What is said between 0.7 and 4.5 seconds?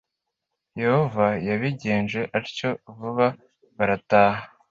Yehova yabigenje atyo vuba barataha